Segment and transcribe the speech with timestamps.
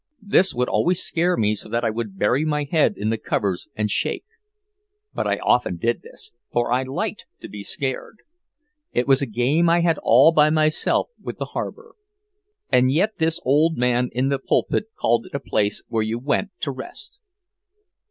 [0.23, 3.67] This would always scare me so that I would bury my head in the covers
[3.75, 4.25] and shake.
[5.13, 8.23] But I often did this, for I liked to be scared.
[8.93, 11.93] It was a game I had all by myself with the harbor.
[12.71, 16.49] And yet this old man in the pulpit called it a place where you went
[16.61, 17.19] to rest!